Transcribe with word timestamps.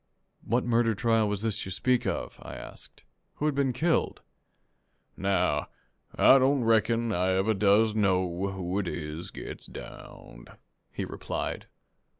"What 0.43 0.63
murder 0.63 0.95
trial 0.95 1.29
was 1.29 1.43
this 1.43 1.63
you 1.63 1.69
speak 1.69 2.07
of?" 2.07 2.39
I 2.41 2.55
asked. 2.55 3.03
"Who 3.35 3.45
had 3.45 3.53
been 3.53 3.71
killed?" 3.71 4.21
"Now 5.15 5.67
I 6.15 6.39
don't 6.39 6.63
reckon 6.63 7.11
I 7.13 7.33
ever 7.33 7.53
does 7.53 7.93
know 7.93 8.47
who 8.49 8.79
it 8.79 8.87
is 8.87 9.29
gets 9.29 9.67
downed," 9.67 10.49
he 10.91 11.05
replied. 11.05 11.67